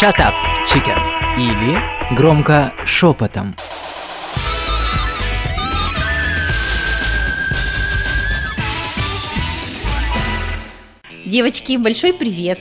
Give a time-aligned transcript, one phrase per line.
[0.00, 0.32] Shut up,
[0.64, 0.96] chicken.
[1.36, 1.76] Или
[2.14, 3.56] громко шепотом.
[11.26, 12.60] Девочки, большой привет.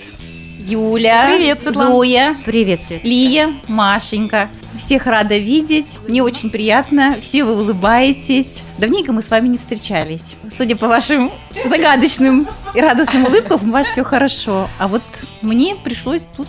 [0.65, 1.91] Юля, Привет, Светлана.
[1.91, 3.03] Зоя, Привет, Свет.
[3.03, 4.49] Лия, Машенька.
[4.75, 5.99] Всех рада видеть.
[6.07, 7.19] Мне очень приятно.
[7.21, 8.63] Все вы улыбаетесь.
[8.79, 10.33] Давненько мы с вами не встречались.
[10.49, 11.31] Судя по вашим
[11.69, 14.67] загадочным и радостным улыбкам, у вас все хорошо.
[14.79, 15.03] А вот
[15.43, 16.47] мне пришлось тут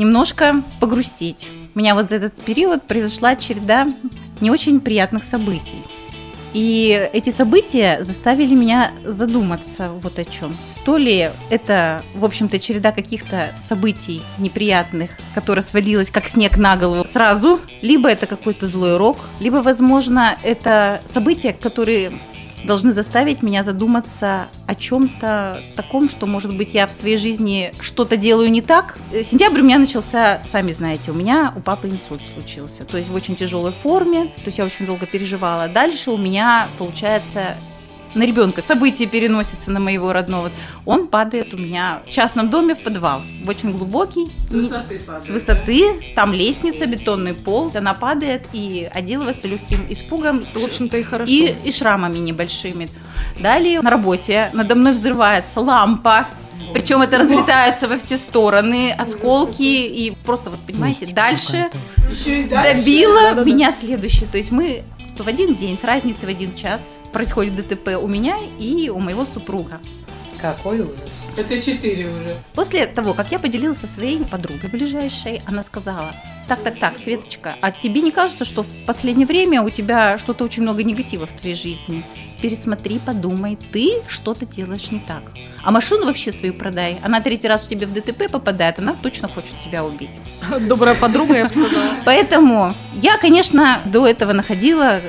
[0.00, 1.48] немножко погрустить.
[1.74, 3.86] У меня вот за этот период произошла череда
[4.40, 5.84] не очень приятных событий.
[6.54, 10.56] И эти события заставили меня задуматься вот о чем.
[10.84, 17.06] То ли это, в общем-то, череда каких-то событий неприятных, которая свалилась как снег на голову
[17.06, 22.10] сразу, либо это какой-то злой урок, либо, возможно, это события, которые
[22.64, 28.16] должны заставить меня задуматься о чем-то таком, что, может быть, я в своей жизни что-то
[28.16, 28.98] делаю не так.
[29.12, 33.08] Э, Сентябрь у меня начался, сами знаете, у меня у папы инсульт случился, то есть
[33.08, 35.68] в очень тяжелой форме, то есть я очень долго переживала.
[35.68, 37.56] Дальше у меня, получается,
[38.14, 40.50] на ребенка событие переносится на моего родного.
[40.84, 44.30] Он падает у меня в частном доме в подвал, в очень глубокий.
[44.48, 45.24] С высоты падает.
[45.24, 50.44] С высоты, там лестница, бетонный пол, она падает и отделывается легким испугом.
[50.54, 51.32] В общем-то и хорошо.
[51.32, 52.88] И, и шрамами небольшими.
[53.38, 56.26] Далее на работе надо мной взрывается лампа.
[56.72, 61.68] Причем это разлетаются во все стороны, осколки и просто вот понимаете, дальше
[62.10, 62.48] дальше.
[62.48, 64.28] добило меня следующее.
[64.30, 64.84] То есть мы
[65.18, 69.24] в один день с разницей в один час происходит ДТП у меня и у моего
[69.24, 69.80] супруга.
[70.40, 70.94] Какой ужас.
[71.36, 72.36] Это четыре уже.
[72.54, 76.12] После того, как я поделилась со своей подругой ближайшей, она сказала,
[76.50, 80.42] так, так, так, Светочка, а тебе не кажется, что в последнее время у тебя что-то
[80.42, 82.02] очень много негатива в твоей жизни?
[82.42, 85.22] Пересмотри, подумай, ты что-то делаешь не так.
[85.62, 86.98] А машину вообще свою продай.
[87.04, 90.10] Она третий раз у тебя в ДТП попадает, она точно хочет тебя убить.
[90.62, 91.94] Добрая подруга, я бы сказала.
[92.04, 95.02] Поэтому я, конечно, до этого находила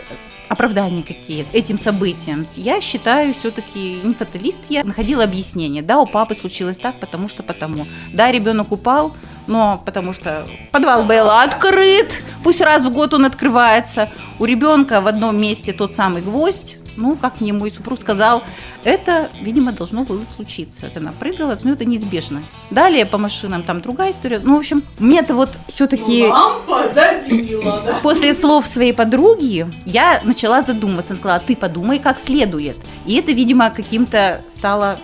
[0.47, 2.46] оправдания какие этим событиям.
[2.56, 5.81] Я считаю, все-таки не фаталист я, находила объяснение.
[5.81, 7.88] Да, у папы случилось так, потому что потому.
[8.13, 9.16] Да, ребенок упал,
[9.47, 14.09] но потому что подвал был открыт, пусть раз в год он открывается.
[14.40, 18.44] У ребенка в одном месте тот самый гвоздь, ну, как мне мой супруг сказал,
[18.84, 20.88] это, видимо, должно было случиться.
[20.88, 22.44] Это напрыгало, но это неизбежно.
[22.69, 24.40] Далее по машинам там другая история.
[24.40, 26.24] Ну, в общем, мне-то вот все-таки...
[26.24, 28.00] Ну, лампа добила, да.
[28.01, 31.13] После слов своей подруги я начала задумываться.
[31.13, 32.78] Она сказала, ты подумай как следует.
[33.06, 34.97] И это, видимо, каким-то стало,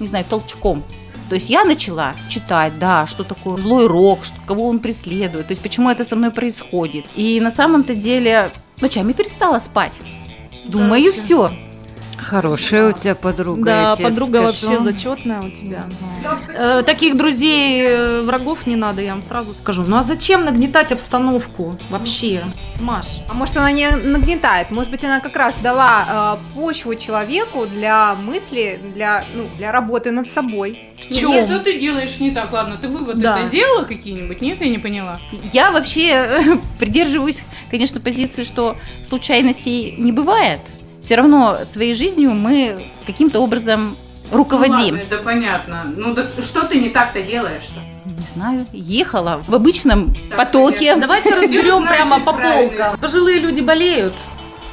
[0.00, 0.84] не знаю, толчком.
[1.28, 5.52] То есть я начала читать, да, что такое злой рок, что, кого он преследует, то
[5.52, 7.06] есть почему это со мной происходит.
[7.16, 8.50] И на самом-то деле
[8.80, 9.92] ночами перестала спать.
[10.64, 11.20] Думаю, Короче.
[11.20, 11.52] все.
[12.18, 13.64] Хорошая у тебя подруга.
[13.64, 14.72] Да, я тебе подруга скажу.
[14.72, 15.84] вообще зачетная у тебя.
[16.54, 19.84] Э, Таких друзей, э, врагов не надо, я вам сразу скажу.
[19.86, 22.44] Ну а зачем нагнетать обстановку вообще?
[22.80, 24.70] Маш, А может, она не нагнетает?
[24.70, 30.10] Может быть, она как раз дала э, почву человеку для мысли, для, ну, для работы
[30.10, 30.90] над собой.
[30.98, 31.44] в Ну, чем?
[31.46, 32.52] Что ты делаешь не так?
[32.52, 33.38] Ладно, ты выводы Да.
[33.38, 34.40] это сделала какие-нибудь?
[34.40, 35.18] Нет, я не поняла.
[35.52, 40.60] Я вообще придерживаюсь, конечно, позиции, что случайностей не бывает.
[41.00, 43.96] Все равно своей жизнью мы каким-то образом
[44.30, 44.74] руководим.
[44.74, 45.92] Ну, ладно, это понятно.
[45.96, 47.80] Ну, так что ты не так-то делаешь-то?
[48.04, 50.78] Не знаю, ехала в обычном Так, потоке.
[50.94, 51.00] понятно.
[51.02, 52.98] Давайте разберем прямо по полкам.
[53.00, 54.12] Пожилые люди болеют.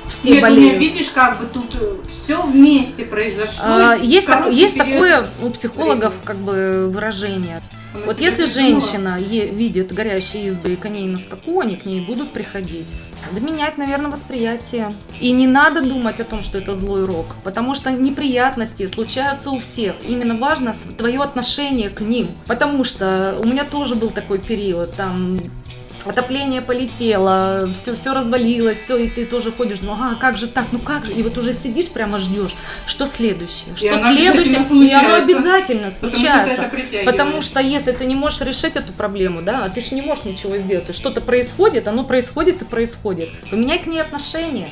[0.07, 0.79] Все Нет, у меня, болеют.
[0.79, 1.75] видишь, как бы тут
[2.11, 3.65] все вместе произошло.
[3.65, 6.25] А, есть, так- есть такое у психологов времени.
[6.25, 7.61] как бы выражение.
[7.95, 12.01] Она Вот если женщина е- видит горящие избы и коней на скаку, они к ней
[12.01, 12.85] будут приходить.
[13.31, 14.95] Надо менять, наверное, восприятие.
[15.19, 19.59] И не надо думать о том, что это злой рок, потому что неприятности случаются у
[19.59, 19.95] всех.
[20.07, 22.29] Именно важно твое отношение к ним.
[22.45, 25.39] Потому что у меня тоже был такой период, там
[26.05, 30.67] отопление полетело, все, все развалилось, все, и ты тоже ходишь, ну а как же так,
[30.71, 32.55] ну как же, и вот уже сидишь прямо ждешь,
[32.85, 35.17] что следующее, что оно следующее, и оно случается.
[35.17, 36.61] обязательно Потому что случается.
[36.61, 37.05] это притягиваешь.
[37.05, 40.25] Потому что если ты не можешь решить эту проблему, да, а ты же не можешь
[40.25, 43.29] ничего сделать, что-то происходит, оно происходит и происходит.
[43.49, 44.69] Поменяй к ней отношение.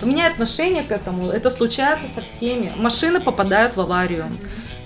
[0.00, 1.30] Поменяй отношение к этому.
[1.30, 2.72] Это случается со всеми.
[2.76, 4.26] Машины попадают в аварию.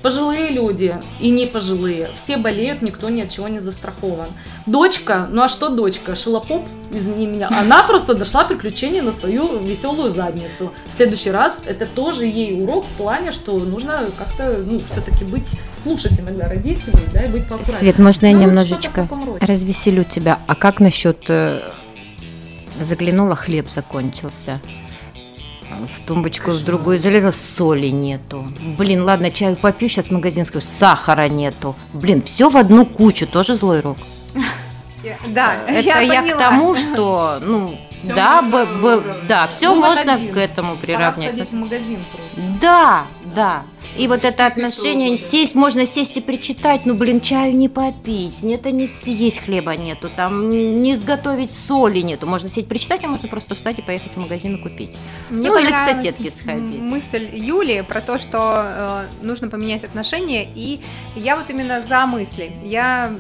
[0.03, 4.29] Пожилые люди и не пожилые, все болеют, никто ни от чего не застрахован.
[4.67, 6.63] Дочка, ну а что дочка, шелопоп,
[6.93, 10.73] извини меня, она просто дошла приключения на свою веселую задницу.
[10.89, 15.49] В следующий раз это тоже ей урок в плане, что нужно как-то, ну, все-таки быть,
[15.83, 17.79] слушать иногда родителей, да, и быть поаккуратнее.
[17.79, 19.09] Свет, можно я Ну, немножечко
[19.41, 20.39] развеселю тебя?
[20.47, 21.69] А как насчет э,
[22.81, 24.61] заглянула, хлеб закончился?
[25.97, 28.47] В тумбочку в другую залезла, соли нету.
[28.79, 31.75] Блин, ладно, чаю попью, сейчас в магазин скажу, сахара нету.
[31.93, 33.97] Блин, все в одну кучу, тоже злой рок.
[35.29, 36.39] Да, Это я, к поняла.
[36.39, 40.33] тому, что, ну, Всё да, б- б- да, все Вывод можно один.
[40.33, 41.31] к этому Пора приравнять.
[41.31, 42.41] сходить в магазин просто.
[42.61, 43.63] Да, да.
[43.97, 48.71] И вот это отношение, сесть, можно сесть и причитать, ну, блин, чаю не попить, это
[48.71, 52.27] не съесть хлеба нету, там не изготовить соли нету.
[52.27, 54.97] Можно сесть причитать, а можно просто встать и поехать в магазин и купить.
[55.31, 56.81] Мне Ну, или к соседке сходить.
[56.81, 60.81] Мысль Юли про то, что э, нужно поменять отношения, и
[61.17, 62.53] я вот именно за мысли.
[62.65, 63.13] Я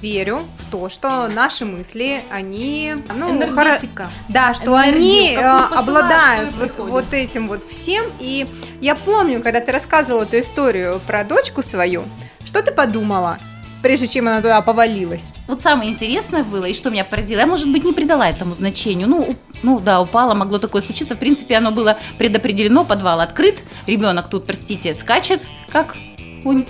[0.00, 4.08] верю в то, что наши мысли, они, ну, Энергетика.
[4.28, 8.04] да, что Энергию, они э, обладают вот, вот этим вот всем.
[8.20, 8.46] И
[8.80, 12.04] я помню, когда ты рассказывала эту историю про дочку свою,
[12.44, 13.38] что ты подумала,
[13.82, 15.28] прежде чем она туда повалилась?
[15.46, 19.08] Вот самое интересное было, и что меня поразило, я, может быть, не придала этому значению.
[19.08, 21.14] Ну, ну да, упала, могло такое случиться.
[21.14, 25.96] В принципе, оно было предопределено, подвал открыт, ребенок тут, простите, скачет, как
[26.42, 26.66] конь,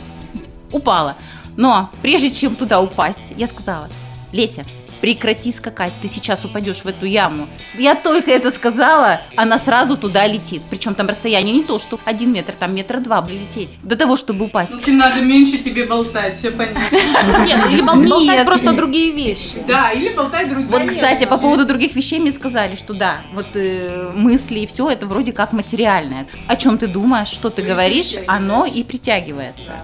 [0.73, 1.17] упала.
[1.57, 3.89] Но прежде чем туда упасть, я сказала,
[4.33, 4.65] Леся,
[5.01, 7.49] прекрати скакать, ты сейчас упадешь в эту яму.
[7.77, 10.63] Я только это сказала, она сразу туда летит.
[10.71, 13.79] Причем там расстояние не то, что один метр, там метра два бы лететь.
[13.83, 14.73] До того, чтобы упасть.
[14.73, 16.81] Ну, тебе надо меньше тебе болтать, все понятно.
[17.45, 18.11] Нет, или бол- Нет.
[18.11, 19.63] болтать просто другие вещи.
[19.67, 20.69] Да, или болтай другие.
[20.69, 24.91] Вот, кстати, по поводу других вещей мне сказали, что да, вот э, мысли и все
[24.91, 26.27] это вроде как материальное.
[26.47, 29.83] О чем ты думаешь, что ты говоришь, оно и притягивается.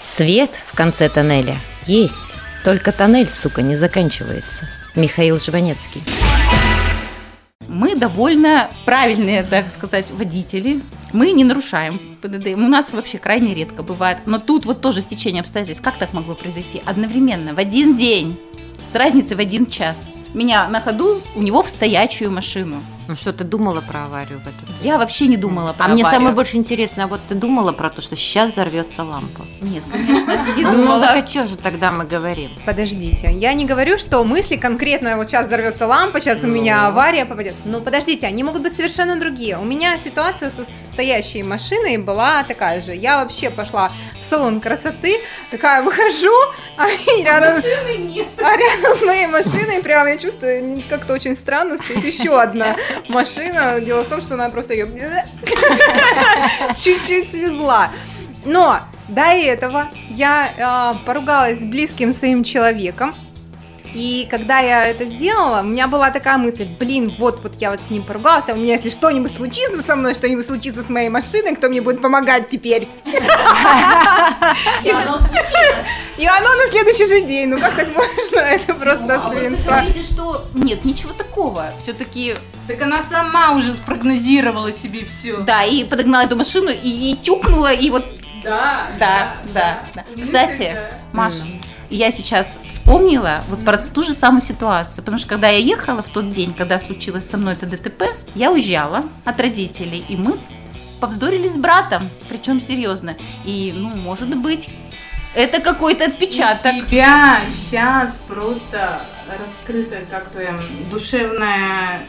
[0.00, 2.14] Свет в конце тоннеля есть,
[2.64, 4.66] только тоннель, сука, не заканчивается.
[4.96, 6.00] Михаил Жванецкий.
[7.68, 10.82] Мы довольно правильные, так сказать, водители.
[11.12, 12.48] Мы не нарушаем ПДД.
[12.54, 14.18] У нас вообще крайне редко бывает.
[14.24, 15.84] Но тут вот тоже стечение обстоятельств.
[15.84, 16.82] Как так могло произойти?
[16.86, 18.40] Одновременно, в один день,
[18.90, 20.08] с разницей в один час.
[20.32, 22.82] Меня на ходу, у него в стоячую машину.
[23.10, 24.68] Ну что, ты думала про аварию в этом?
[24.82, 26.18] Я вообще не думала про А мне аварию.
[26.20, 29.44] самое больше интересно, а вот ты думала про то, что сейчас взорвется лампа?
[29.60, 31.00] Нет, конечно, не Ну, думала.
[31.02, 32.52] так а что же тогда мы говорим?
[32.64, 37.24] Подождите, я не говорю, что мысли конкретно вот сейчас взорвется лампа, сейчас у меня авария
[37.24, 37.56] попадет.
[37.64, 39.58] Но подождите, они могут быть совершенно другие.
[39.58, 40.62] У меня ситуация со
[40.92, 42.94] стоящей машиной была такая же.
[42.94, 43.90] Я вообще пошла
[44.20, 45.16] в салон красоты,
[45.50, 46.30] такая выхожу,
[46.76, 46.86] а
[47.24, 47.60] рядом,
[48.38, 52.76] а рядом с моей машиной прям я чувствую как-то очень странно стоит еще одна
[53.08, 53.80] машина.
[53.80, 54.86] Дело в том, что она просто ее
[56.76, 57.90] чуть-чуть свезла.
[58.44, 63.14] Но до этого я э, поругалась с близким своим человеком.
[63.94, 67.80] И когда я это сделала, у меня была такая мысль, блин, вот, вот я вот
[67.86, 71.08] с ним поругалась, а у меня если что-нибудь случится со мной, что-нибудь случится с моей
[71.08, 72.88] машиной, кто мне будет помогать теперь?
[76.18, 78.40] И оно на следующий же день, ну как так можно?
[78.40, 79.82] Это просто Ну, а вот вы свинство.
[80.02, 81.66] что нет, ничего такого.
[81.82, 82.36] Все-таки,
[82.68, 85.38] Так она сама уже спрогнозировала себе все.
[85.38, 88.04] да, и подогнала эту машину, и, и тюкнула, и вот,
[88.44, 90.04] Да, да, да, да.
[90.22, 90.90] Кстати, да.
[91.90, 96.08] Я сейчас вспомнила вот про ту же самую ситуацию, потому что когда я ехала в
[96.08, 98.04] тот день, когда случилось со мной это ДТП,
[98.36, 100.38] я уезжала от родителей, и мы
[101.00, 103.16] повздорили с братом, причем серьезно.
[103.44, 104.68] И, ну, может быть,
[105.34, 106.74] это какой-то отпечаток.
[106.84, 109.00] У тебя сейчас просто
[109.40, 110.40] раскрыта как-то
[110.92, 112.02] душевная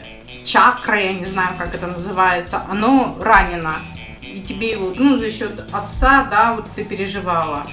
[0.45, 3.77] чакра, я не знаю, как это называется, оно ранено.
[4.21, 7.65] И тебе его, ну, за счет отца, да, вот ты переживала.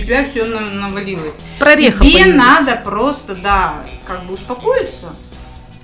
[0.00, 1.34] Тебя все навалилось.
[1.58, 2.36] Прореха Тебе появилась.
[2.46, 3.74] надо просто, да,
[4.06, 5.14] как бы успокоиться,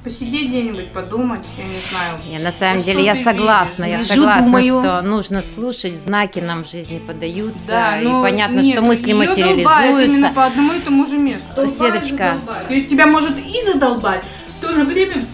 [0.05, 2.21] посидеть где-нибудь, подумать, я не знаю.
[2.29, 4.65] Не, на самом деле я согласна, я согласна, думаю.
[4.83, 9.39] что нужно слушать, знаки нам в жизни подаются, Да, и понятно, нет, что мысли долбает
[9.39, 10.35] именно материализуются.
[10.35, 11.47] по одному и тому же месту.
[11.57, 12.37] Долбает, Светочка.
[12.45, 12.89] задолбает.
[12.89, 14.23] Тебя может и задолбать,
[14.59, 15.25] в то же время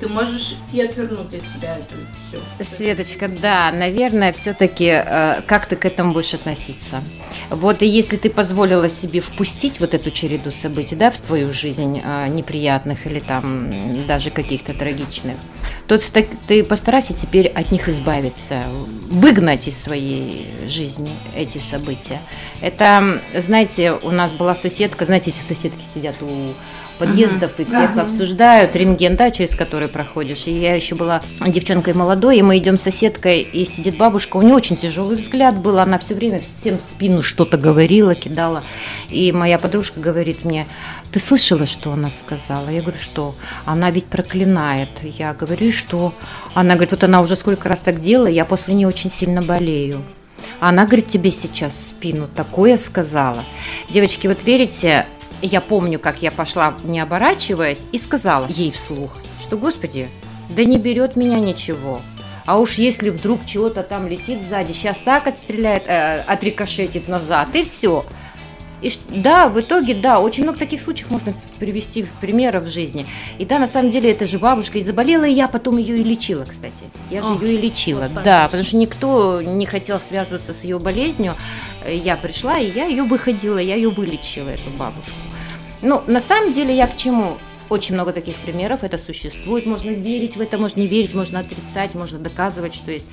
[0.00, 1.94] ты можешь и отвернуть от себя это
[2.28, 2.64] все.
[2.76, 5.02] Светочка, да, наверное, все-таки
[5.46, 7.00] как ты к этому будешь относиться?
[7.50, 12.00] Вот и если ты позволила себе впустить вот эту череду событий, да, в твою жизнь
[12.02, 15.36] э, неприятных или там даже каких-то трагичных,
[15.86, 15.98] то
[16.46, 18.62] ты, постарайся теперь от них избавиться,
[19.08, 22.20] выгнать из своей жизни эти события.
[22.60, 26.54] Это, знаете, у нас была соседка, знаете, эти соседки сидят у
[26.98, 28.02] подъездов и всех Да.
[28.02, 30.46] обсуждают, рентген, да, через который проходишь.
[30.46, 34.42] И я еще была девчонкой молодой, и мы идем с соседкой, и сидит бабушка, у
[34.42, 38.62] нее очень тяжелый взгляд был, она все время всем в спину что-то говорила, кидала.
[39.10, 40.66] И моя подружка говорит мне,
[41.12, 42.68] ты слышала, что она сказала?
[42.68, 43.34] Я говорю, что?
[43.64, 44.88] Она ведь проклинает.
[45.02, 46.14] Я говорю, «И что?
[46.54, 50.02] Она говорит, вот она уже сколько раз так делала, я после нее очень сильно болею.
[50.60, 53.44] Она, говорит, тебе сейчас в спину такое сказала.
[53.90, 55.06] Девочки, вот верите,
[55.42, 60.08] я помню, как я пошла, не оборачиваясь, и сказала ей вслух, что, Господи,
[60.48, 62.00] да не берет меня ничего.
[62.46, 67.64] А уж если вдруг чего-то там летит сзади, сейчас так отстреляет, э, отрикошетит назад, и
[67.64, 68.06] все.
[68.82, 73.06] И да, в итоге, да, очень много таких случаев можно привести в примеров в жизни.
[73.38, 76.04] И да, на самом деле, это же бабушка и заболела, и я потом ее и
[76.04, 76.74] лечила, кстати.
[77.10, 80.52] Я же Ох, ее и лечила, вот так да, потому что никто не хотел связываться
[80.52, 81.36] с ее болезнью.
[81.88, 85.12] Я пришла, и я ее выходила, я ее вылечила, эту бабушку.
[85.82, 87.38] Ну, на самом деле, я к чему?
[87.68, 89.66] Очень много таких примеров, это существует.
[89.66, 93.06] Можно верить в это, можно не верить, можно отрицать, можно доказывать, что есть.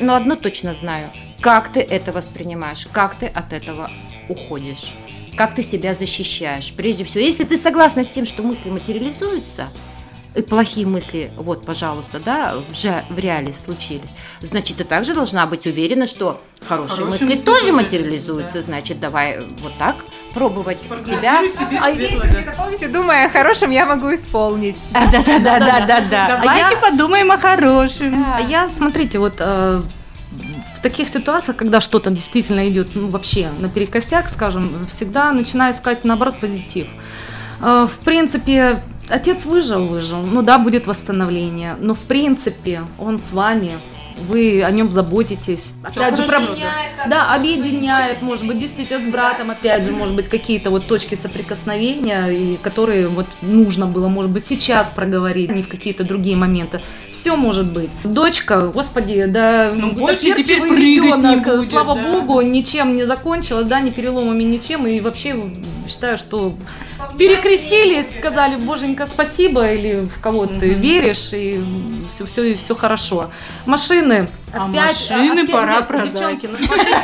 [0.00, 1.08] Но одно точно знаю.
[1.40, 3.90] Как ты это воспринимаешь, как ты от этого
[4.28, 4.92] уходишь,
[5.36, 6.72] как ты себя защищаешь.
[6.76, 9.68] Прежде всего, если ты согласна с тем, что мысли материализуются,
[10.34, 14.10] и плохие мысли, вот, пожалуйста, да, в, жа- в реале случились,
[14.40, 18.64] значит, ты также должна быть уверена, что хорошие, Хорошие мысли, мысли тоже тоже, материализуются, да.
[18.64, 19.96] значит, давай вот так
[20.34, 21.42] пробовать себя.
[21.80, 22.50] А если да.
[22.50, 24.76] вы помните, думая о хорошем, я могу исполнить.
[24.92, 26.40] А, да, да, да, да, да, да.
[26.42, 28.24] Давайте подумаем о хорошем.
[28.34, 29.82] А я, смотрите, вот э,
[30.74, 36.36] в таких ситуациях, когда что-то действительно идет, ну, вообще наперекосяк, скажем, всегда начинаю искать, наоборот,
[36.40, 36.86] позитив.
[37.60, 43.32] Э, в принципе, отец выжил, выжил, ну да, будет восстановление, но в принципе он с
[43.32, 43.78] вами,
[44.28, 45.74] вы о нем заботитесь.
[45.82, 46.40] Опять же, про-
[47.08, 52.26] да, объединяет, может быть, действительно с братом, опять же, может быть, какие-то вот точки соприкосновения,
[52.28, 56.80] и которые вот нужно было, может быть, сейчас проговорить, не в какие-то другие моменты.
[57.12, 57.90] Все может быть.
[58.04, 62.12] Дочка, господи, да, Ну, больше доверчивый теперь прыгать не ребенок, будет, слава да.
[62.12, 65.36] богу, ничем не закончилась, да, ни переломами, ничем, и вообще
[65.88, 66.54] считаю, что
[67.16, 71.60] перекрестились, сказали, боженька, спасибо, или в кого ты веришь, и
[72.08, 73.30] все, все, и все хорошо.
[74.08, 74.28] Машины.
[74.54, 76.12] А машины пора продать.
[76.14, 76.96] Девчонки, ну смотрите,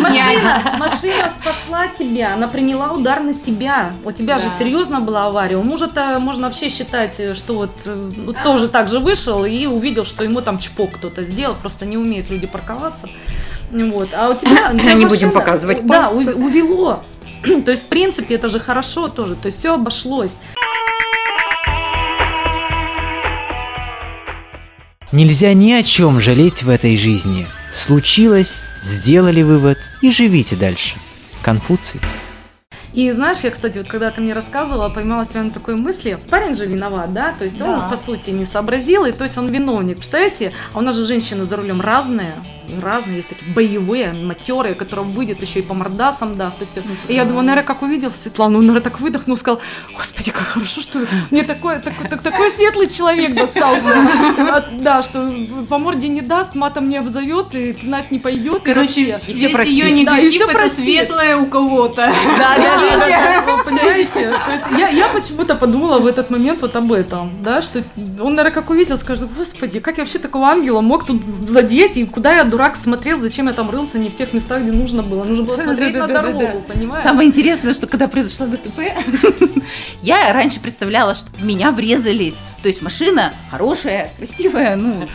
[0.00, 3.92] машина, машина спасла тебя, она приняла удар на себя.
[4.04, 4.50] У тебя же Да.
[4.58, 5.56] серьезно была авария.
[5.58, 10.06] У мужа-то можно вообще считать, что вот э, ну, тоже так же вышел и увидел,
[10.06, 13.08] что ему там чпок кто-то сделал, просто не умеют люди парковаться.
[13.70, 14.08] Вот.
[14.14, 17.04] А у тебя, Не будем машина, показывать Да, у- увело.
[17.64, 19.34] То есть, в принципе, это же хорошо тоже.
[19.34, 20.38] То есть все обошлось.
[25.16, 27.46] Нельзя ни о чем жалеть в этой жизни.
[27.72, 30.98] Случилось, сделали вывод и живите дальше.
[31.40, 32.02] Конфуций.
[32.92, 36.18] И знаешь, я, кстати, вот когда ты мне рассказывала, поймала себя на такой мысли.
[36.28, 37.32] Парень же виноват, да?
[37.38, 37.88] То есть он, Да.
[37.88, 39.96] по сути, не сообразил, и то есть он виновник.
[39.96, 40.52] Представляете?
[40.74, 42.34] А у нас же женщины за рулем разные.
[42.82, 46.82] Разные, есть такие боевые, матерые, которым выйдет еще и по мордасам даст, и все.
[47.08, 49.60] И я думаю, наверное, как увидел Светлану, он, наверное, так выдохнул, сказал,
[49.96, 53.84] господи, как хорошо, что мне такой, такой, так- такой светлый человек достался.
[54.38, 55.30] А, Да, что
[55.68, 58.62] по морде не даст, матом не обзовет, и пинать не пойдет.
[58.62, 59.32] и Короче, вообще.
[59.32, 59.74] весь простит.
[59.74, 59.92] ее Да, и
[60.22, 60.84] негатив всё это простит.
[60.84, 61.96] светлое у кого-то.
[62.38, 64.32] Да, да, да, да, да, понимаете?
[64.46, 68.34] То есть я, я почему-то подумала в этот момент вот об этом, да, что он,
[68.34, 72.34] наверное, как увидел, скажет, господи, как я вообще такого ангела мог тут задеть, и куда
[72.36, 75.24] я, дурак, смотрел, зачем я там рылся не в тех местах, где нужно было.
[75.24, 77.02] Нужно было смотреть на дорогу, понимаешь?
[77.02, 78.80] Самое интересное, что когда произошло ДТП,
[80.02, 82.36] я раньше представляла, что меня врезались.
[82.66, 85.08] То есть машина хорошая, красивая, ну,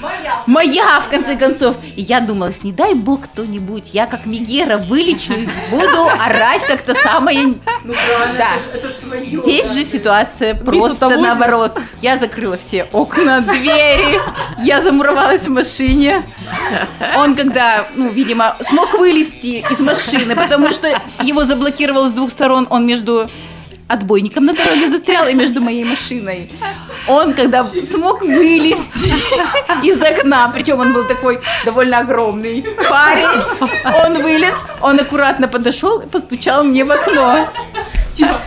[0.47, 1.75] моя, в конце концов.
[1.97, 6.95] И я думала, не дай бог кто-нибудь, я как Мегера вылечу и буду орать как-то
[7.03, 7.55] самое...
[7.83, 8.49] Ну правильно, Да.
[8.73, 9.25] это ж твое.
[9.25, 11.23] Здесь же ситуация просто того здесь.
[11.25, 11.77] наоборот.
[12.01, 14.17] Я закрыла все окна, двери,
[14.63, 16.23] я замуровалась в машине.
[17.17, 20.87] Он когда, ну, видимо, смог вылезти из машины, потому что
[21.21, 23.29] его заблокировал с двух сторон, он между
[23.91, 26.51] отбойником на дороге застрял и между моей машиной.
[27.07, 29.13] Он, когда смог вылезти
[29.83, 33.27] из окна, причем он был такой довольно огромный парень,
[34.05, 37.47] он вылез, он аккуратно подошел и постучал мне в окно.
[38.15, 38.41] Типа,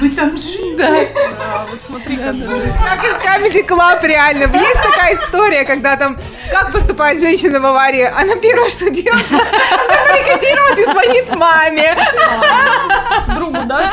[0.00, 0.76] вы там жили.
[0.76, 0.90] Да.
[1.38, 4.54] Да, вот смотри, как Как из Comedy Club, реально.
[4.56, 6.18] Есть такая история, когда там,
[6.50, 11.96] как поступает женщина в аварии, она первое, что делает, забаррикадировалась и звонит маме.
[13.54, 13.92] Другу, да?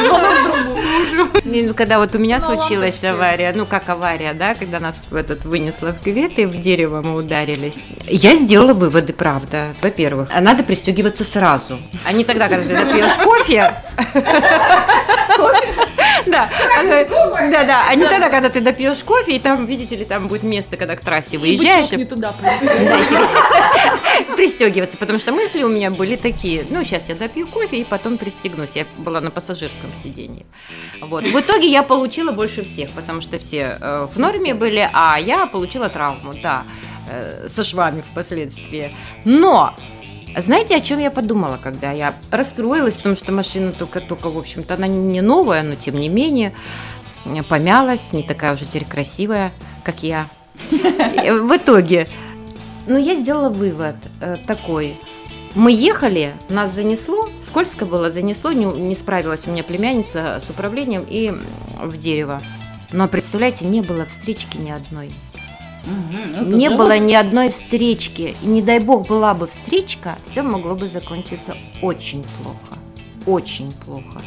[0.00, 1.40] звонок другу.
[1.44, 5.16] Не, ну, когда вот у меня случилась авария, ну как авария, да, когда нас в
[5.16, 9.74] этот вынесло в кювет и в дерево мы ударились, я сделала выводы, правда.
[9.82, 13.74] Во-первых, надо пристегиваться сразу, а не тогда, когда ты пьешь кофе.
[16.26, 16.82] Да, а,
[17.50, 20.42] да, да, а не тогда, когда ты допьешь кофе, и там, видите ли, там будет
[20.42, 21.90] место, когда к трассе выезжаешь.
[21.92, 22.58] Не туда да,
[24.36, 28.18] пристегиваться, потому что мысли у меня были такие, ну, сейчас я допью кофе и потом
[28.18, 28.70] пристегнусь.
[28.74, 30.46] Я была на пассажирском сидении.
[31.00, 31.24] Вот.
[31.24, 35.46] В итоге я получила больше всех, потому что все э, в норме были, а я
[35.46, 36.64] получила травму, да,
[37.10, 38.94] э, со швами впоследствии.
[39.24, 39.74] Но
[40.40, 44.74] знаете, о чем я подумала, когда я расстроилась, потому что машина только, только, в общем-то,
[44.74, 46.54] она не новая, но тем не менее
[47.48, 49.52] помялась, не такая уже теперь красивая,
[49.84, 50.28] как я.
[50.70, 52.08] В итоге
[52.86, 54.96] Но я сделала вывод э, такой.
[55.54, 61.04] Мы ехали, нас занесло, скользко было, занесло, не, не справилась у меня племянница с управлением
[61.08, 61.32] и
[61.80, 62.40] в дерево.
[62.92, 65.10] Но представляете, не было встречки ни одной.
[66.42, 68.36] Не было ни одной встречки.
[68.42, 72.78] И не дай бог была бы встречка, все могло бы закончиться очень плохо.
[73.26, 74.22] Очень плохо.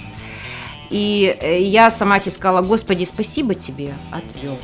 [0.90, 4.58] И э, я сама себе сказала, Господи, спасибо тебе, отвел.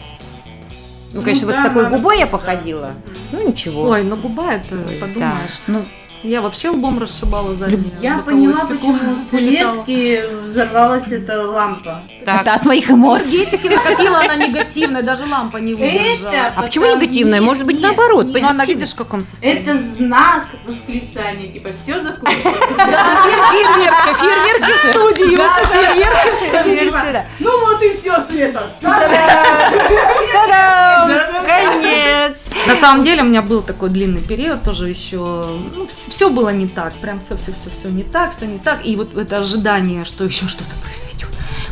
[1.13, 2.93] Ну, конечно, Ну вот да, с такой губой я походила.
[3.31, 3.83] Ну, ничего.
[3.89, 5.15] Ой, ну губа это, подумаешь.
[5.15, 5.39] да.
[5.67, 5.85] Ну,
[6.27, 7.89] Я вообще лбом расшибала заднее.
[8.01, 8.97] Я поняла, почему
[9.31, 12.01] с ветки взорвалась эта лампа.
[12.25, 12.41] так.
[12.41, 13.43] Это от моих эмоций.
[13.45, 16.31] Энергетики накопила она негативная, даже лампа не выдержала.
[16.31, 17.39] Это А почему негативное?
[17.39, 18.41] Может быть, Нет, наоборот, нет.
[18.41, 19.61] Ну, она видишь, в каком состоянии.
[19.61, 22.43] Это знак восклицания, типа, все закончилось.
[22.77, 25.39] Да, фейерверка, фейерверки в студию,
[25.71, 26.91] фейерверки в студию.
[27.39, 28.63] Ну вот и все, Света.
[28.81, 31.09] Та-дам!
[31.45, 32.37] Конец!
[32.67, 35.45] На самом деле у меня был такой длинный период, тоже еще,
[35.75, 38.85] ну, все, было не так, прям все, все, все, все не так, все не так,
[38.85, 41.27] и вот это ожидание, что еще что-то произойдет.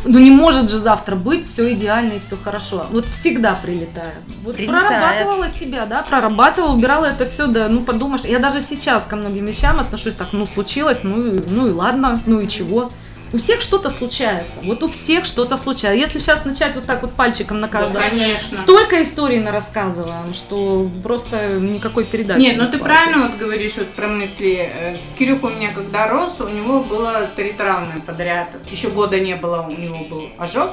[0.08, 2.86] Ну не может же завтра быть все идеально и все хорошо.
[2.92, 4.14] Вот всегда прилетает.
[4.44, 4.88] Вот Прилетает.
[4.88, 9.46] прорабатывала себя, да, прорабатывала, убирала это все, да, ну подумаешь, я даже сейчас ко многим
[9.46, 12.90] вещам отношусь так, ну случилось, ну, ну и ладно, ну и чего.
[13.36, 14.60] У всех что-то случается.
[14.62, 16.00] Вот у всех что-то случается.
[16.00, 18.56] Если сейчас начать вот так вот пальчиком на Ну, каждого конечно.
[18.62, 22.40] Столько историй на рассказываем, что просто никакой передачи.
[22.40, 22.84] Нет, ну ты хватит.
[22.84, 24.72] правильно вот говоришь вот про мысли.
[24.74, 28.48] Э, Кирюха у меня когда рос, у него было три травмы подряд.
[28.70, 30.70] Еще года не было, у него был ожог.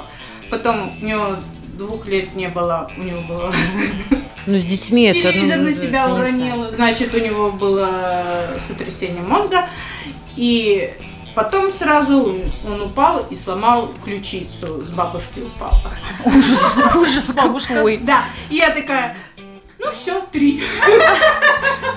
[0.50, 1.36] Потом у него
[1.78, 3.54] двух лет не было, у него было
[4.46, 5.34] Ну, с детьми это...
[5.34, 9.68] телевизор ну, на себя не уронил, значит, у него было сотрясение мозга.
[10.38, 10.94] И
[11.36, 15.78] потом сразу он упал и сломал ключицу, с бабушки упал.
[16.26, 17.32] Ужас, ужас
[17.68, 17.98] какой.
[17.98, 19.18] Да, и я такая,
[19.80, 20.64] ну все, три.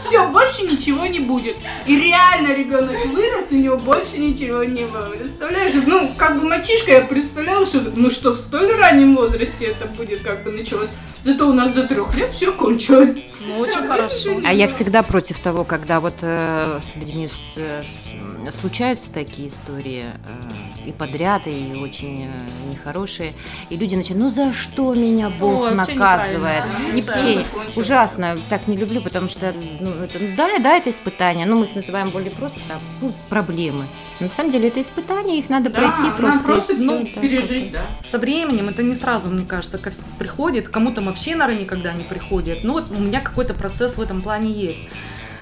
[0.07, 1.57] Все, больше ничего не будет.
[1.87, 5.09] И реально ребенок вырос, у него больше ничего не было.
[5.11, 5.73] Представляешь?
[5.87, 10.21] Ну, как бы мальчишка, я представляла, что ну что в столь раннем возрасте это будет
[10.23, 10.91] как бы началось.
[11.27, 13.17] Зато у нас до трех лет все кончилось.
[13.49, 14.41] Ну, очень хорошо.
[14.45, 20.05] А я всегда против того, когда вот э, с людьми с- с- случаются такие истории
[20.05, 23.35] э, и подряд, и очень э, нехорошие,
[23.71, 26.63] и люди начинают, ну за что меня Бог вообще наказывает?
[26.95, 27.13] И Да.
[27.13, 31.57] вообще ужасно, так не люблю, потому что, ну, это, ну, да, да, это испытание, но
[31.57, 33.87] мы их называем более просто, там, ну, проблемы.
[34.19, 36.45] На самом деле это испытания, их надо Да, пройти нам просто.
[36.45, 37.83] просто ну, да, пережить, да.
[38.03, 39.79] Со временем это не сразу, мне кажется,
[40.19, 40.69] приходит.
[40.69, 42.65] Кому-то вообще, наверное, никогда не приходит.
[42.65, 44.81] Ну вот у меня какой-то процесс в этом плане есть.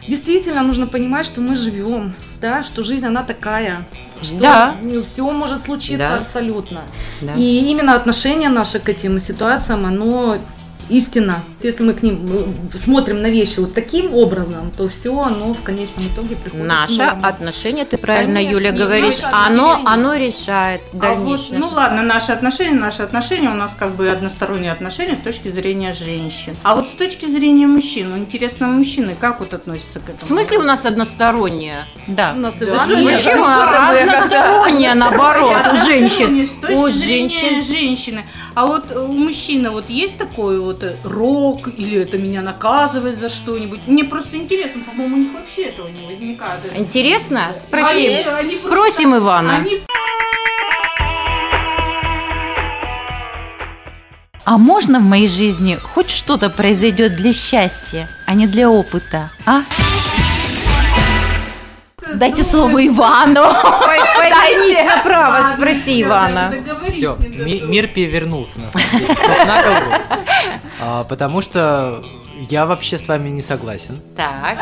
[0.08, 3.86] Действительно, нужно понимать, что мы живем, да, что жизнь она такая,
[4.22, 4.76] что Да.
[5.02, 6.16] все может случиться Да.
[6.16, 6.82] абсолютно.
[7.22, 7.32] Да.
[7.34, 10.36] И именно отношение наше к этим ситуациям, оно
[11.68, 11.74] истина.
[11.74, 12.20] Если мы к ним
[12.72, 17.02] э, смотрим на вещи вот таким образом, то все оно в конечном итоге приходит Наше
[17.02, 21.58] отношение, ты правильно, Конечно, Юля, говоришь, оно, оно решает А вот, дальнейшее.
[21.58, 25.92] ну ладно, наши отношения, наши отношения у нас как бы односторонние отношения с точки зрения
[25.92, 26.54] женщин.
[26.62, 30.18] А вот с точки зрения мужчин, ну, интересно, мужчины как вот относятся к этому?
[30.20, 31.86] В смысле у нас одностороннее?
[32.06, 32.34] Да.
[32.36, 33.24] У нас и Да, даже ну, есть.
[33.24, 33.44] Почему?
[33.44, 36.26] Одностороннее, наоборот, у женщин.
[36.26, 37.64] Односторонние, У женщин.
[37.64, 38.24] женщины.
[38.54, 40.94] А вот у мужчины вот есть такой вот э,
[41.54, 43.80] рок, или это меня наказывает за что-нибудь?
[43.86, 46.60] Мне просто интересно, по-моему, у них вообще этого не возникает.
[46.76, 47.54] Интересно?
[47.58, 47.88] Спросим.
[47.90, 48.24] Они- они
[48.56, 49.56] просто- Спросим Ивана.
[49.56, 49.82] Они
[54.46, 59.62] А можно в моей жизни хоть что-то произойдет для счастья, а не для опыта, а?
[62.16, 63.40] Дайте слово Ивану.
[64.84, 66.52] Направо, Ладно, спроси Ивана.
[66.82, 69.94] Все, мир перевернулся на самом деле, с ног на голову.
[70.86, 72.04] А, потому что
[72.50, 74.00] я вообще с вами не согласен.
[74.14, 74.58] Так.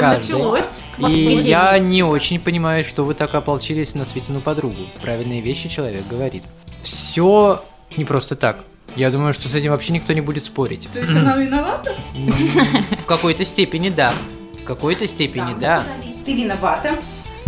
[0.00, 0.32] Каждой.
[0.32, 0.64] началось.
[1.06, 4.86] И я не очень понимаю, что вы так ополчились на Светину подругу.
[5.02, 6.44] Правильные вещи человек говорит.
[6.82, 7.62] Все
[7.94, 8.64] не просто так.
[8.96, 10.88] Я думаю, что с этим вообще никто не будет спорить.
[10.94, 11.94] То есть она виновата?
[13.02, 14.14] В какой-то степени да.
[14.62, 15.84] В какой-то степени да.
[16.24, 16.92] Ты виновата.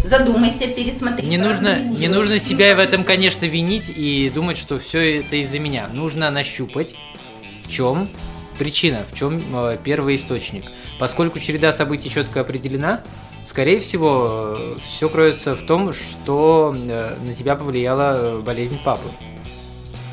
[0.04, 1.26] Задумайся, пересмотри.
[1.26, 5.59] Не нужно, не нужно себя в этом, конечно, винить и думать, что все это из-за
[5.59, 5.88] меня.
[5.92, 6.94] Нужно нащупать,
[7.66, 8.09] в чем
[8.59, 10.64] причина, в чем э, первый источник.
[10.98, 13.02] Поскольку череда событий четко определена,
[13.44, 19.09] скорее всего, все кроется в том, что э, на тебя повлияла э, болезнь папы.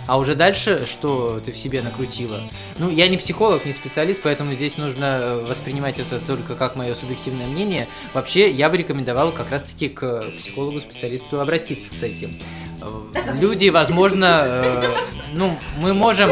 [0.05, 2.41] А уже дальше, что ты в себе накрутила?
[2.77, 6.93] Ну, я не психолог, не специалист, поэтому здесь нужно э, воспринимать это только как мое
[6.93, 7.87] субъективное мнение.
[8.13, 12.37] Вообще, я бы рекомендовал как раз-таки к психологу-специалисту обратиться с этим.
[12.81, 14.95] Э, Люди, возможно, э,
[15.35, 16.31] ну, мы можем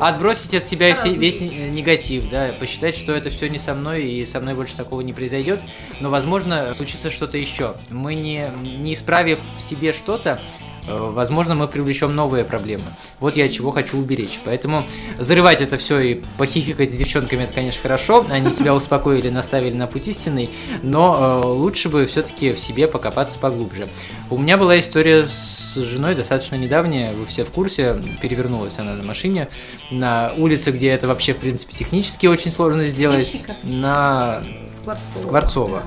[0.00, 4.02] отбросить от себя все- весь н- негатив, да, посчитать, что это все не со мной,
[4.04, 5.60] и со мной больше такого не произойдет,
[6.00, 7.74] но, возможно, случится что-то еще.
[7.90, 12.84] Мы не, не исправив в себе что-то, э, возможно, мы привлечем новые проблемы.
[13.18, 14.40] Вот я чего хочу уберечь.
[14.44, 14.84] Поэтому
[15.18, 18.26] зарывать это все и похихикать с девчонками, это, конечно, хорошо.
[18.28, 20.50] Они тебя успокоили, наставили на путь истинный,
[20.82, 23.88] но э, лучше бы все-таки в себе покопаться поглубже.
[24.30, 29.02] У меня была история с женой достаточно недавняя, вы все в курсе, перевернулась она на
[29.02, 29.48] машине
[29.90, 35.18] на улице, где это вообще, в принципе, технически очень сложно сделать, на Скворцова.
[35.18, 35.82] Скворцова.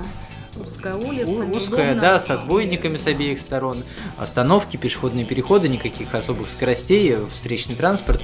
[0.56, 1.32] Узкая улица.
[1.32, 1.56] У-.
[1.56, 3.84] Узкая, да, с отбойниками с обеих сторон,
[4.18, 8.22] остановки, пешеходные переходы, никаких особых скоростей, встречный транспорт.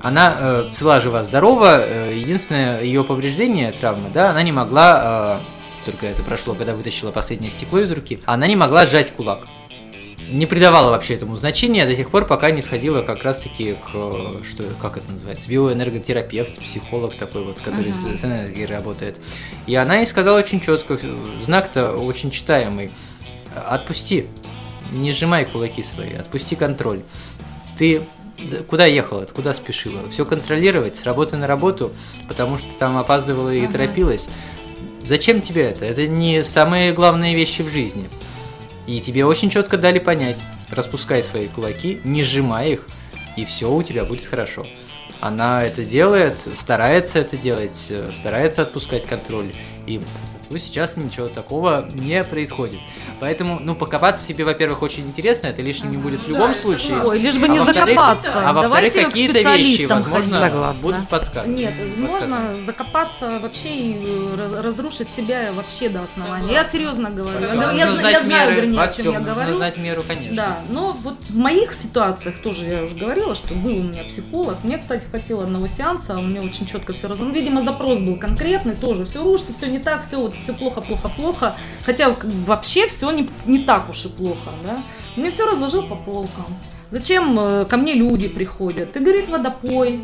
[0.00, 1.80] Она э, цела, жива, здорова.
[1.80, 5.40] э, единственное ее повреждение, травма, да, она не могла,
[5.84, 9.40] э, только это прошло, когда вытащила последнее стекло из руки, она не могла сжать кулак.
[10.30, 14.36] Не придавала вообще этому значения до тех пор, пока не сходила как раз-таки к, э,
[14.48, 19.16] что, как это называется, биоэнерготерапевт, психолог такой вот, с который с, с энергией работает.
[19.66, 20.98] И она ей сказала очень четко,
[21.44, 22.90] знак-то очень читаемый,
[23.54, 24.26] отпусти,
[24.92, 27.00] не сжимай кулаки свои, отпусти контроль.
[27.76, 28.02] Ты
[28.68, 30.08] куда ехала, куда спешила?
[30.10, 31.92] Все контролировать, с работы на работу,
[32.28, 34.28] потому что там опаздывала и торопилась.
[35.04, 35.84] Зачем тебе это?
[35.84, 38.08] Это не самые главные вещи в жизни.
[38.88, 42.86] И тебе очень четко дали понять, распускай свои кулаки, не сжимай их,
[43.36, 44.66] и все у тебя будет хорошо.
[45.20, 49.52] Она это делает, старается это делать, э, старается отпускать контроль.
[49.86, 50.00] И
[50.50, 52.80] ну, сейчас ничего такого не происходит.
[53.20, 57.02] Поэтому, ну, покопаться в себе, во-первых, очень интересно, это лишним не будет в любом случае.
[57.02, 58.48] Ой, лишь бы А не закопаться.
[58.48, 60.38] А во-вторых, какие-то вещи, возможно.
[60.38, 60.82] Согласна.
[60.82, 61.58] будут подсказывать.
[61.58, 61.98] Нет, Подсказывать.
[62.30, 66.52] можно закопаться вообще и э, раз- разрушить себя вообще до основания.
[66.52, 67.46] Я серьезно говорю.
[67.46, 69.34] Всё, Я, я зна- знать я знаю, меры, вернее, во о чем всем я нужно
[69.34, 69.52] говорю.
[69.54, 70.36] знать меру, конечно.
[70.36, 74.56] Да, но вот в моих ситуациях тоже я уже говорила, что был у меня психолог.
[74.64, 77.32] Мне, кстати, хватило одного сеанса, он мне очень четко все разумел.
[77.32, 81.08] Видимо, запрос был конкретный, тоже все рушится, все не так, все вот все плохо, плохо,
[81.08, 81.56] плохо.
[81.84, 82.14] Хотя
[82.46, 84.82] вообще все не, не так уж и плохо, да.
[85.16, 86.46] Мне все разложил по полкам.
[86.90, 88.92] Зачем э, ко мне люди приходят?
[88.92, 90.00] Ты, говорит, водопой.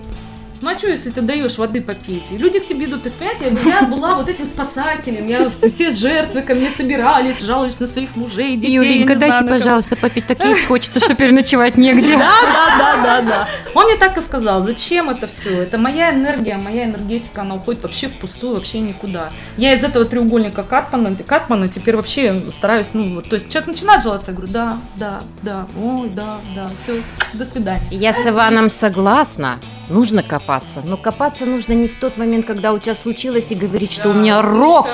[0.61, 2.31] Ну а что, если ты даешь воды попить?
[2.31, 3.03] И люди к тебе идут.
[3.03, 5.27] То есть, понимаете, я была вот этим спасателем.
[5.27, 8.75] Я все, все жертвы ко мне собирались, жаловались на своих мужей, детей.
[8.75, 10.27] Юленька, дайте, знаю, пожалуйста, попить.
[10.27, 12.17] Так есть хочется, что переночевать негде.
[12.17, 13.49] Да, да, да, да, да.
[13.75, 15.63] Он мне так и сказал, зачем это все?
[15.63, 19.31] Это моя энергия, моя энергетика, она уходит вообще впустую, вообще никуда.
[19.57, 24.03] Я из этого треугольника Карпмана, Карпмана теперь вообще стараюсь, ну, вот, то есть человек начинает
[24.03, 27.83] жаловаться, я говорю, да, да, да, ой, да, да, все, до свидания.
[27.91, 29.59] Я с Иваном согласна.
[29.89, 30.83] Нужно копаться.
[30.85, 34.13] Но копаться нужно не в тот момент, когда у тебя случилось, и говорить, что у
[34.15, 34.89] меня рок,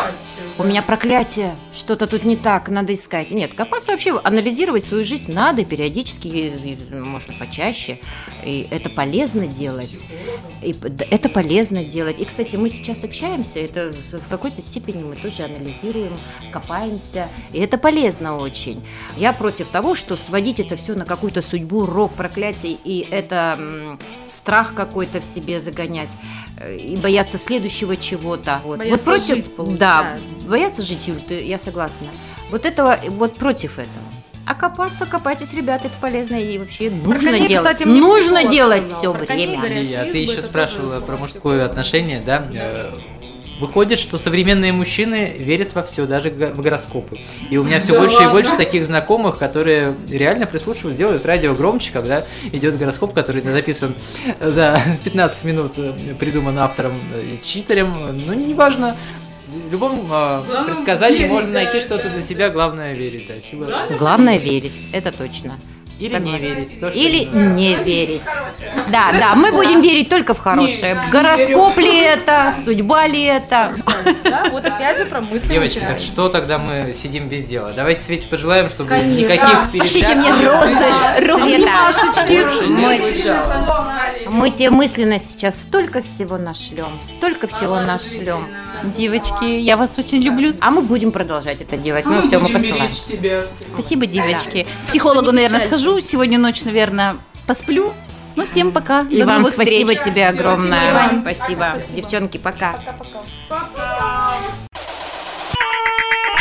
[0.58, 3.30] у меня проклятие, что-то тут не так, надо искать.
[3.30, 8.00] Нет, копаться вообще, анализировать свою жизнь надо периодически, можно почаще.
[8.44, 10.04] И это полезно делать.
[10.62, 10.74] И
[11.10, 12.18] это полезно делать.
[12.18, 16.12] И, кстати, мы сейчас общаемся, это в какой-то степени мы тоже анализируем,
[16.52, 17.28] копаемся.
[17.52, 18.82] И это полезно очень.
[19.16, 24.74] Я против того, что сводить это все на какую-то судьбу, рок, проклятие, и это страх
[24.74, 26.10] какой-то в себе загонять,
[26.56, 28.60] э, и бояться следующего чего-то.
[28.64, 30.18] Вот, Бояться вот против, жить, да,
[30.50, 32.08] бояться жить, Юль, ты- я согласна.
[32.50, 33.88] Вот этого, вот против этого.
[34.46, 37.68] А копаться, копайтесь, ребята, это полезно и вообще нужно коней, делать.
[37.68, 39.68] кстати, нужно делать все Про время.
[39.68, 42.44] Лия, а ты еще спрашивала про мужское отношение, да?
[42.52, 42.90] Э,
[43.60, 47.18] Выходит, что современные мужчины верят во все, даже в гороскопы.
[47.50, 51.92] И у меня все больше и больше таких знакомых, которые реально прислушивают, делают радио громче,
[51.92, 53.94] когда идет гороскоп, который записан
[54.40, 58.16] за 15 минут, э, придуман автором э, и читерем.
[58.26, 58.96] Ну, неважно.
[59.50, 63.88] В любом э, предсказании можно найти что-то для себя, главное верить, да, сила.
[63.98, 65.58] Главное верить, это точно.
[65.98, 66.32] Или Согласна.
[66.32, 66.76] не верить.
[66.76, 67.54] в то, что Или не знаю.
[67.56, 68.22] не верить.
[68.90, 71.02] Да, да, мы будем верить только в хорошее.
[71.12, 73.74] Гороскоп ли это, судьба ли это?
[74.24, 75.52] Да, вот опять же про мысли.
[75.52, 77.72] Девочки, так что тогда мы сидим без дела?
[77.74, 79.34] Давайте Свете пожелаем, чтобы Конечно.
[79.34, 79.88] никаких перепят...
[79.88, 80.74] Пошлите мне розы,
[82.24, 83.50] Света.
[84.30, 88.46] Мы тебе мысленно сейчас столько всего нашлем, столько всего нашлем.
[88.84, 90.52] Девочки, я вас очень люблю.
[90.60, 92.06] А мы будем продолжать это делать.
[92.06, 92.92] Ну все, мы посылаем.
[93.72, 94.66] Спасибо, девочки.
[94.86, 96.00] К психологу, наверное, схожу.
[96.00, 97.16] Сегодня ночь, наверное,
[97.46, 97.92] посплю.
[98.36, 99.02] Ну, всем пока.
[99.10, 100.04] И До вам новых спасибо встреч.
[100.12, 100.92] тебе огромное.
[100.94, 101.20] Вань.
[101.20, 101.74] Спасибо.
[101.94, 102.76] Девчонки, пока.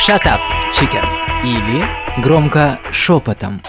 [0.07, 0.39] Shut up,
[0.71, 1.05] chicken.
[1.43, 1.85] Или
[2.21, 3.61] громко шепотом.